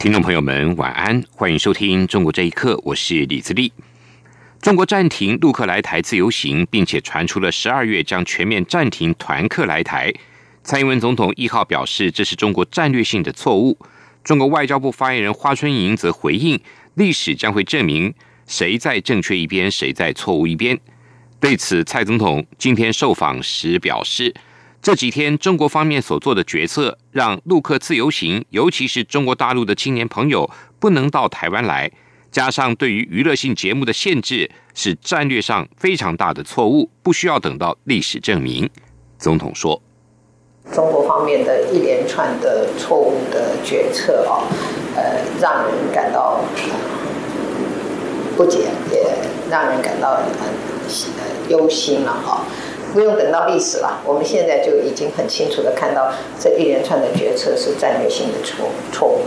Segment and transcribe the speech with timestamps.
[0.00, 3.70] 听众朋友们，晚安，欢迎收听《中国这一刻》，我是李自立。
[4.62, 10.10] 中国暂停陆客来台自由行，并且传出了十二月将全面暂停团客来台。
[10.64, 13.76] 蔡英文总统一号表示，这是中国战略性的错误。
[14.24, 16.58] 中国外交部发言人华春莹则回应，
[16.94, 18.14] 历史将会证明
[18.46, 20.80] 谁在正确一边，谁在错误一边。
[21.38, 24.34] 对此，蔡总统今天受访时表示。
[24.82, 31.90] 这几天，中国方面所做的决策，让陆客自由行，尤其是中国大陆的青年朋友不能到台湾来，
[32.32, 38.70] 加上对于娱乐性节目的限制，是战略上非常大的错误，不需要等到历史证明。
[39.18, 39.82] 总统说
[40.72, 44.48] ：“中国方面的一连串的错误的决策啊，
[44.96, 46.40] 呃，让人感到
[48.34, 49.14] 不解，也
[49.50, 52.46] 让人感到很忧心了啊。”
[52.92, 59.24] 不用等到历史了，我们现在就已经很清楚的看到这一连串的决策是战略性的错错误。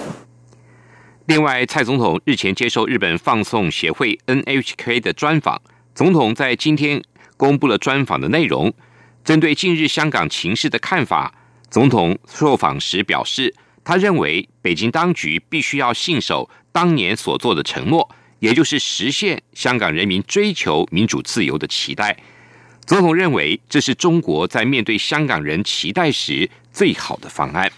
[1.25, 5.61] 另外，蔡总统日前接受日本放送协会 NHK 的专访，
[5.95, 7.01] 总统在今天
[7.37, 8.73] 公布了专访的内容。
[9.23, 11.33] 针对近日香港情势的看法，
[11.69, 13.55] 总统受访时表示，
[13.85, 22.17] 他认为北京当局必须要信守当年所做的承诺，也就是实现香港人民追求民主自由的期待。
[22.85, 27.71] 总统认为，这是中国在面对香港人期待时最好的方案。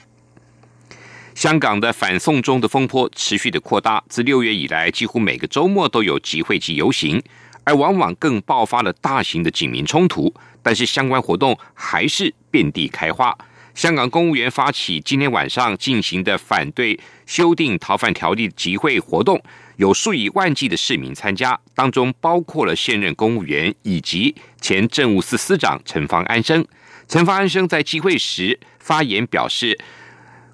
[1.35, 7.21] 香港的反送中的风波持续的扩大，自六月以来，几乎每个周末都有集会及游行，
[7.63, 10.33] 而往往更爆发了大型的警民冲突。
[10.63, 13.37] 但是相关活动还是遍地开花。
[13.75, 19.41] 香港公务员发起今天晚上进行的反对修订逃犯条例集会活动。
[19.75, 26.65] 有数以万计的市民参加，当中包括了现任公务员以及前政务司司长陈方安生。
[27.09, 29.77] 陈方安生在集会时发言表示，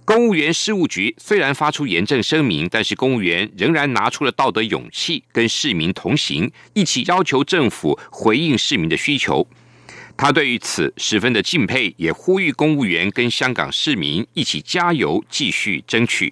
[0.03, 9.47] 公务员事务局虽然发出严正声明，但是公务员仍然拿出了道德勇气，跟市民同行，一起要求政府回应市民的需求。
[10.21, 16.31] 他对于此十分的敬佩，也呼吁公务员跟香港市民一起加油，继续争取。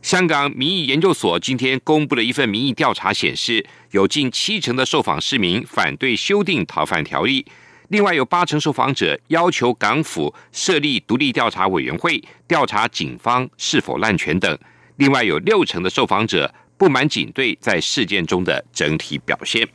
[0.00, 7.44] 香港民意研究所今天公布了一份民意调查，显示有近七成的受访市民反对修订逃犯条例，
[7.88, 14.56] 另外有八成受访者要求港府设立独立调查委员会调查警方是否滥权等，
[14.98, 19.68] 另外有六成的受访者不满警队在事件中的整体表现。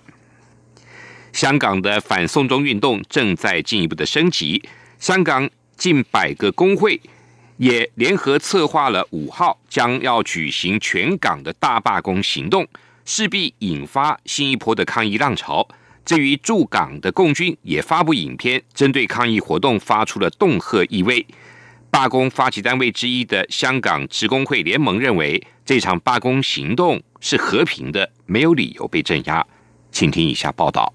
[1.35, 4.63] 香港的反送中运动正在进一步的升级，
[5.00, 7.00] 香港近百个工会。
[7.57, 12.66] 也联合策划了五号将要举行全港的大罢工行动，
[13.03, 15.68] 势必引发新一波的抗议浪潮。
[16.06, 21.25] 至于驻港的共军也发布影片，针对抗议活动发出了恫吓意味。
[21.91, 29.46] 罢工发起单位之一的香港职工会联盟认为，这场罢工行动是和平的，没有理由被镇压。
[29.91, 30.94] 请听以下报道。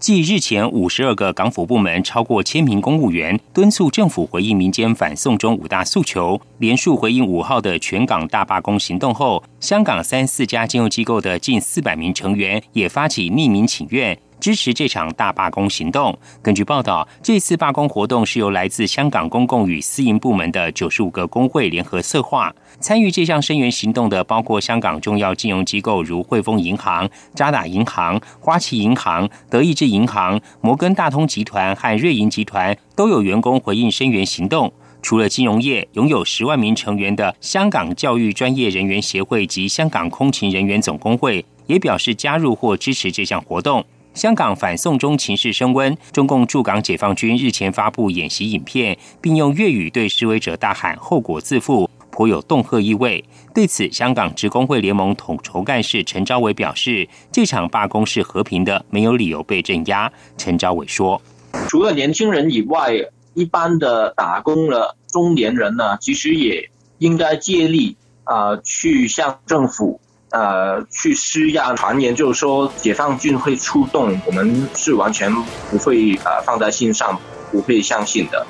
[0.00, 14.18] 继日前五十二个港府部门超过千名公务员敦促政府回应民间反送中五大诉求，连数回应五号的全港大罢工行动后，香港三四家金融机构的近四百名成员也发起匿名请愿。
[14.40, 16.18] 支持这场大罢工行动。
[16.42, 22.52] 根据报道，这次罢工活动是由来自香港公共与私营部门的九十五个工会联合策划。
[22.80, 34.72] 参与这项声援行动的包括香港重要金融机构如汇丰银行、渣打银行、花旗银行、德意志银行、摩根大通集团和瑞银集团，都有员工回应声援行动。
[35.02, 43.84] 除了金融业，拥有十万名成员的香港教育专业人员协会及香港空勤人员总工会也表示加入或支持这项活动。
[44.12, 53.24] 香港反送中情势升温，中共驻港解放军日前发布演习影片，并用粤语对示威者大喊“后果自负”，颇有恫吓意味。
[53.54, 61.22] 对此，香港职工会联盟统筹干事陈昭伟表示：“这场罢工是和平的，没有理由被镇压。”陈昭伟说
[61.68, 62.92] ：“除了年轻人以外，
[63.34, 66.68] 一般的打工的中年人呢，其实也
[66.98, 70.00] 应该借力啊，去向政府。”
[70.30, 75.32] 呃，去施压传言，就是说解放军会出动，我们是完全
[75.70, 77.18] 不会呃放在心上，
[77.50, 78.46] 不会相信的。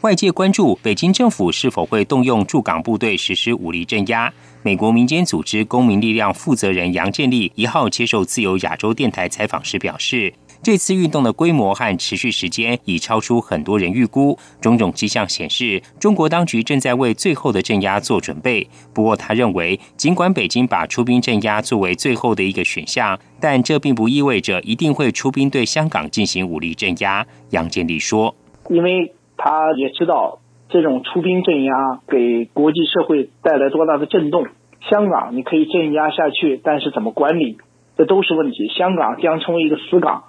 [0.00, 4.32] 外界关注北京政府是否会动用驻港部队实施武力镇压。
[4.62, 10.32] 美国民间组织公民力量负责人杨建立一号接受自由亚洲电台采访时表示。
[10.66, 18.66] 这次运动的规模和持续时间已超出很多人预估，种种迹象显示，中国当局正在为最后的镇压做准备。
[18.92, 27.24] 不过，他认为，尽管北京把出兵镇压作为最后的一个选项，但这并不意味着一定会出兵对香港进行武力镇压。
[27.50, 28.34] 杨建立说
[28.68, 34.48] ：“因为他也知道这种出兵镇压给国际社会带来多大的震动。
[34.90, 37.56] 香港你可以镇压下去，但是怎么管理，
[37.96, 38.66] 这都是问题。
[38.76, 40.24] 香港将成为一个死港。”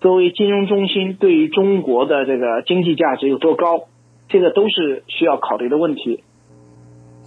[0.00, 3.84] 作为金融中心，对于中国的这个经济价值有多高，
[4.28, 6.24] 这个都是需要考虑的问题。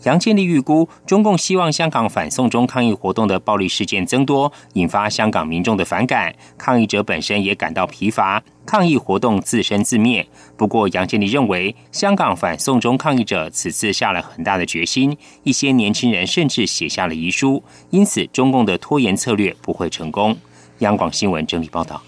[0.06, 10.26] 杨建立预估，中共希望香港反送中抗议活动的暴力事件增多，引发香港民众的反感，抗议者本身也感到疲乏，抗议活动自生自灭。
[10.58, 20.36] 不过，杨建立认为，香港反送中抗议者此次下了很大的决心，一些年轻人甚至写下了遗书，因此中共的拖延策略不会成功。
[20.80, 22.02] 央广新闻整理报道。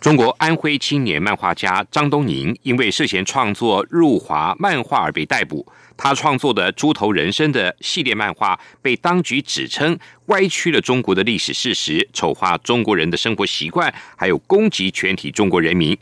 [0.00, 5.66] 中国安徽青年漫画家张东宁因为涉嫌创作入华漫画而被逮捕。
[5.96, 15.98] 他创作的《猪头人生》的系列漫画被当局指称歪曲了中国的历史事实，丑化中国人的生活习惯，还有攻击全体中国人民。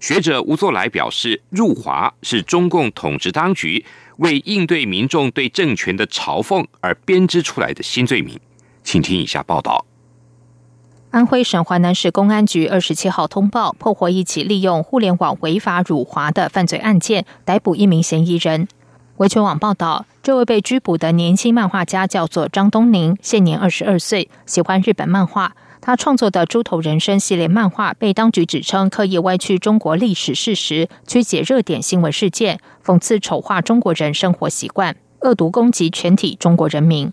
[0.00, 3.84] 学者吴作来表示，入华是中共统治当局
[4.16, 8.40] 为应对民众对政权的嘲讽而编织出来的新罪名。
[8.82, 9.84] 请听以下报道。
[11.14, 18.66] 安徽省淮南市公安局二十七号通报，破获一起利用互联网违法辱华的犯罪案件，逮捕一名嫌疑人。
[19.18, 25.54] 维权网报道，这位被拘捕的年轻漫画家叫做张东宁，现年二十二岁，喜欢日本漫画。
[25.80, 37.12] 他创作的《猪头人生》系列漫画被当局指称刻意歪曲中国历史事实，曲解热点新闻事件，讽刺丑化中国人生活习惯，恶毒攻击全体中国人民。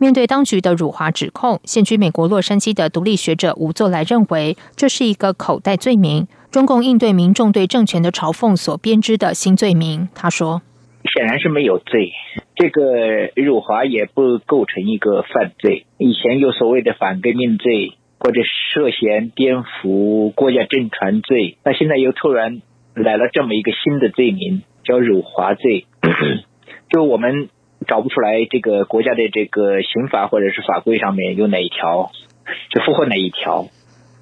[0.00, 10.08] 面对当局的辱华指控，现居美国洛杉矶的独立学者吴作来认为，这是一个口袋罪名，中共应对民众对政权的嘲讽所编织的新罪名。
[10.14, 10.62] 他说
[11.12, 12.12] ：“显然是没有罪，
[12.54, 15.86] 这个辱华也不构成一个犯罪。
[15.98, 18.40] 以前有所谓的反革命罪或者
[18.72, 22.62] 涉嫌颠覆国家政权罪，那现在又突然
[22.94, 25.86] 来了这么一个新的罪名，叫辱华罪。
[26.88, 27.48] 就我们。”
[27.88, 32.12] 找不出来这个国家的这个刑法或者是法规上面有哪一条，
[32.70, 33.66] 就符合哪一条。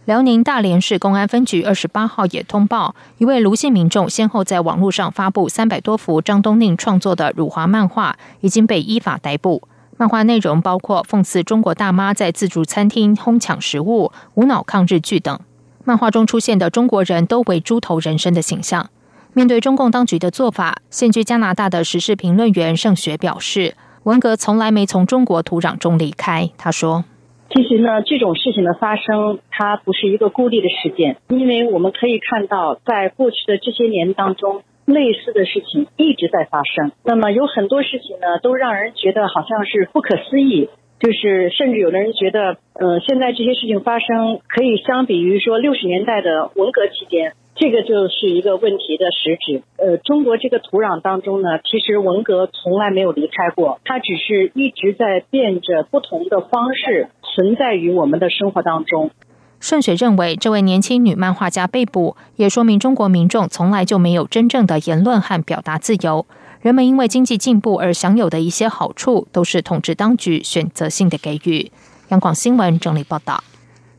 [0.04, 9.66] 辽宁大连市公安分局二十八号也通报，一位卢姓民众先后在网络上发布三百多幅张东宁创作的辱华漫画，已经被依法逮捕。
[9.96, 15.40] 漫画内容包括讽刺中国大妈在自助餐厅哄抢食物、无脑抗日剧等。
[15.84, 18.90] 漫画中出现的中国人都为猪头人身的形象。
[19.36, 23.74] 面对中共当局的做法，现居加拿大的时事评论员盛雪表示
[24.04, 27.04] ：“文革从来没从中国土壤中离开。”他说
[27.52, 36.92] ：“其实呢，这种事情的发生，它不是一个孤立的事件，因为我们可以看到，在过去的这些年当中，类似的事情一直在发生。
[37.04, 49.62] 那么有很多事情呢，都让人觉得好像是不可思议，就是甚至有的人觉得，嗯，现在这些事情发生，可以相比于说六十年代的文革期间。”这个就是一个问题的实质。
[49.78, 59.10] 呃，中国这个土壤当中呢，其实文革从来没有离开过，它只是一直在变着不同的方式存在于我们的生活当中。
[59.58, 66.26] 顺水认为，这位年轻女漫画家被捕，也说明中国民众从来就没有真正的言论和表达自由。
[66.60, 71.70] 人们因为经济进步而享有的一些好处，都是统治当局选择性的给予。
[72.08, 73.42] 央广新闻整理报道。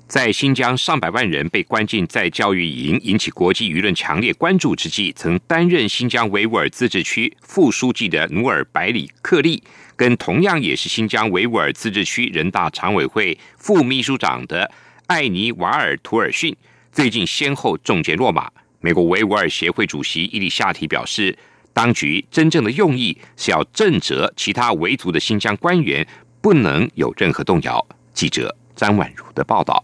[0.08, 9.62] 在新疆上百万人被关进在教育营，引起国际舆论强烈关注之际，曾担任新疆维吾尔自治区副书记的努尔百里克利，
[9.98, 14.72] 跟同样也是新疆维吾尔自治区人大常委会副秘书长的
[15.08, 16.56] 艾尼瓦尔图尔逊，
[16.94, 18.50] 最近先后中箭落马。
[18.80, 21.38] 美国维吾尔协会主席伊里夏提表示，
[21.74, 26.08] 当局真正的用意是要震慑其他维族的新疆官员，
[26.40, 27.86] 不能有任何动摇。
[28.14, 29.84] 记者张婉如的报道。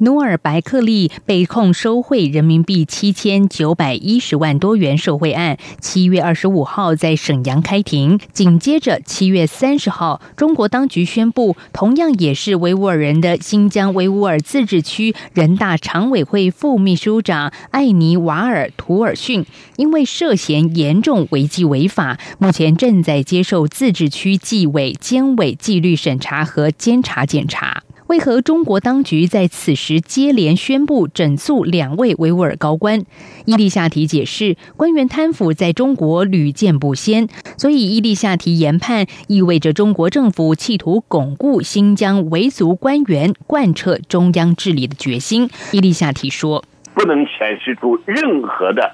[0.00, 8.18] 努尔白克利被控收贿人民币七千九百一十万多元受贿案，七月二十五号在沈阳开庭。
[8.32, 19.44] 紧接着七月三十号，中国当局宣布，同样也是维吾尔人的新疆维吾尔自治区人大常委会副秘书长艾尼瓦尔图尔逊，
[19.76, 27.82] 因为涉嫌严重违纪违法，目前正在接受自治区纪委监委纪律审查和监察检查。
[28.10, 33.04] 为何中国当局在此时接连宣布整肃两位维吾尔高官？
[33.44, 45.48] 伊利夏提解释，官员贪腐在中国屡见不鲜，所以伊利夏提研判意味着中国政府企图巩固新疆维族官员贯彻中央治理的决心。
[45.70, 48.90] 伊利夏提说：“不能显示出任何的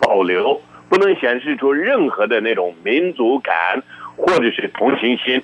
[0.00, 3.54] 保留，不能显示出任何的那种民族感
[4.16, 5.40] 或者是同情心。”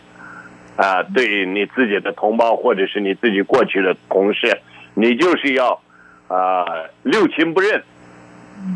[0.76, 4.59] 啊，对你自己的同胞或者是你自己过去的同事，
[4.95, 5.80] 你就是要
[6.28, 6.64] 啊
[7.02, 7.83] 六亲不认，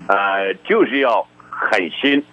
[0.07, 2.25] 啊就是要狠心，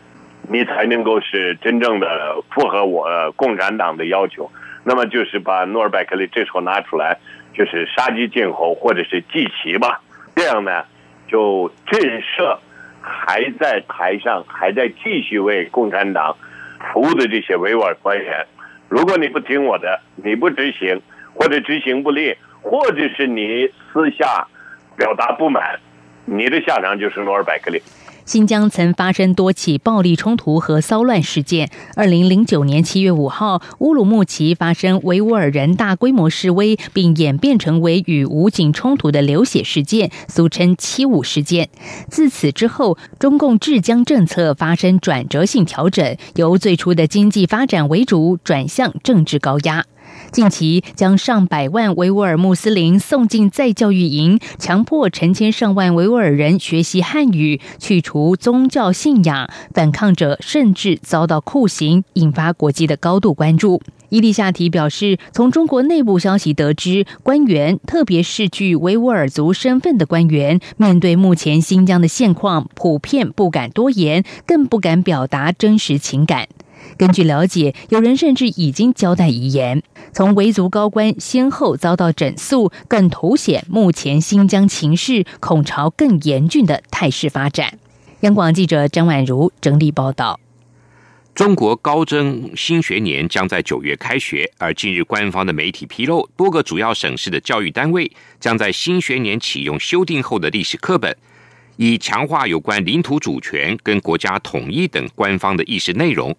[0.50, 4.50] 你才能够是真正的符合我共产党的要求。
[4.86, 7.18] 那么就是把诺尔·拜克利这时候拿出来，
[7.54, 10.00] 就是杀鸡儆猴或者是祭旗吧，
[10.34, 10.86] 这样呢
[11.28, 12.58] 就震慑
[13.02, 16.38] 还在台上还在继续为共产党
[16.94, 18.46] 服务的这些维吾尔官员。
[18.90, 21.02] 如果你不听我的，你不执行，
[21.34, 24.48] 或者执行不力，或者是你私下
[24.96, 25.80] 表达不满，
[26.26, 27.82] 你的下场就是诺尔百克利。
[28.28, 31.70] 新疆曾发生多起暴力冲突和骚乱事件。
[31.96, 41.70] 二零零九年七月五号，乌鲁木齐发生维吾尔人大规模示威，并演变成为与武警冲突的流血事件，俗称“七五事件”。
[42.12, 49.86] 自此之后，中共治疆政策发生转折性调整，由最初的经济发展为主，转向政治高压。
[50.32, 59.50] 近期将上百万维吾尔穆斯林送进再教育营，强迫成千上万维吾尔人学习汉语，去除宗教信仰。
[59.74, 63.82] 反抗者甚至遭到酷刑，引发国际的高度关注。
[64.10, 76.48] 伊丽夏提表示，从中国内部消息得知，官员，特别是具维吾尔族身份的官员，面对目前新疆的现况，普遍不敢多言，更不敢表达真实情感。
[76.96, 79.84] 根据了解，有人甚至已经交代遗言。
[80.14, 87.78] 从维族高官先后遭到整肃，更凸显目前新疆情势恐朝更严峻的态势发展。
[88.22, 90.40] 央广记者张婉如整理报道。
[91.36, 101.16] 中国高中新学年将在九月开学，而近日官方的媒体披露，多个主要省市的教育单位将在新学年启用修订后的历史课本，
[101.76, 106.36] 以强化有关领土主权跟国家统一等官方的意识内容。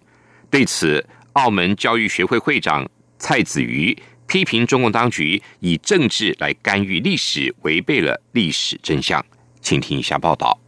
[0.49, 2.87] 对此，澳门教育学会会长
[3.17, 9.23] 蔡子瑜批评中共当局以政治来干预历史，违背了历史真相。
[9.61, 10.59] 请听一下报道：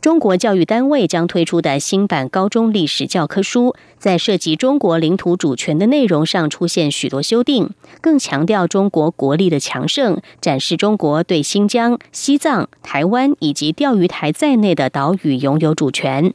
[0.00, 16.32] 中国教育单位将推出的新版高中历史教科书，在涉及中国领土主权的内容上出现许多修订，更强调中国国力的强盛，展示中国对新疆、西藏、台湾以及钓鱼台在内的岛屿拥有主权。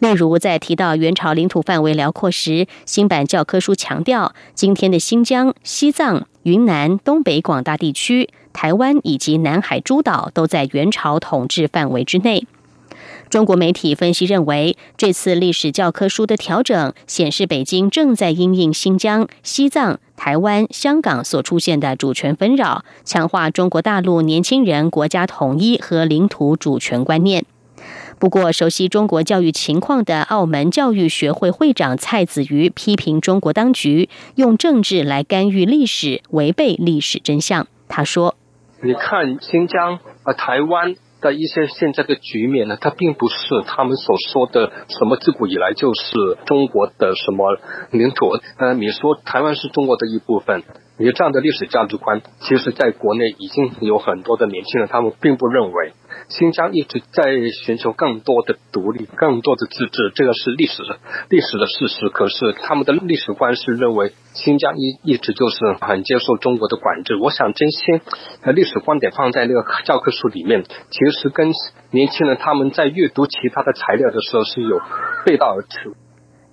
[0.00, 12.46] 例如，在提到元朝领土范围辽阔时，新版教科书强调，今天的新疆、西藏、云南、东北广大地区、台湾以及南海诸岛都在元朝统治范围之内。
[13.28, 27.44] 中国媒体分析认为，这次历史教科书的调整显示，北京正在因应新疆、西藏、台湾、香港所出现的主权纷扰，强化中国大陆年轻人国家统一和领土主权观念。
[28.18, 37.66] 不过，熟悉中国教育情况的澳门教育学会会长蔡子瑜批评中国当局用政治来干预历史，违背历史真相。
[37.88, 38.34] 他说
[38.82, 47.58] ：“你看新疆啊，台湾。”的一些现在的局面呢，它并不是他们所说的什么自古以来就是中国的什么
[47.90, 48.38] 领土。
[48.56, 50.62] 呃，你说台湾是中国的一部分，
[50.98, 55.92] 有这样的历史价值观，其实在国内已经有很多的年轻人，他们并不认为
[56.28, 57.24] 新疆一直在
[57.64, 60.82] 寻求更多的独立、更多的自治，这个是历史
[61.30, 62.08] 历史的事实。
[62.08, 64.12] 可是他们的历史观是认为。
[64.34, 68.00] 新疆一一直就是很接受中国的管制，我想这些
[68.52, 71.50] 历史观点放在那个教科书里面，其实跟
[71.90, 74.80] 年轻人他们在阅读其他的材料的时候是有
[75.26, 75.92] 背道而驰。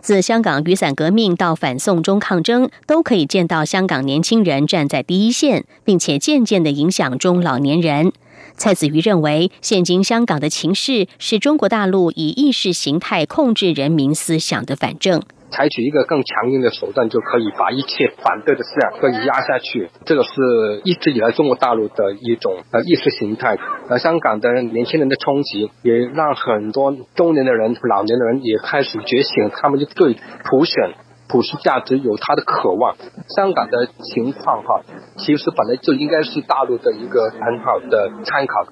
[0.06, 8.14] 自香港雨伞革命到反送中抗争，都可以见到香港年轻人站在第一线，并且渐渐的影响中老年人。
[8.56, 15.24] 蔡子瑜认为，现今香港的情势是中国大陆以意识形态控制人民思想的反证。
[15.56, 19.90] 采取一个更强硬的手段，就可以把一切反对的思想可以压下去。
[20.04, 23.58] 这个是一直以来中国大陆的一种呃意识形态。
[23.88, 30.92] 而，香港的年轻人的冲击，也让很多中年的人、老年的人也开始觉醒，他们就对普选、
[31.30, 32.98] 普世价值有他的渴望。
[33.38, 34.82] 香港的情况哈，
[35.16, 38.66] 其实本来就应该是大陆的一个很好的参考。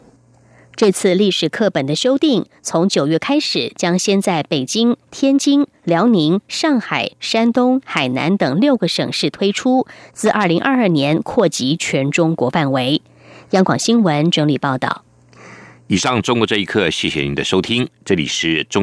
[0.83, 13.01] 这次历史课本的修订，从九月开始，将先在北京、天津、辽宁、上海、山东、海南等六个省市推出，自二零二二年扩及全中国范围。
[13.51, 15.05] 央广新闻整理报道。
[15.87, 18.81] 以上中国这一刻，谢谢您的收听，这里是中。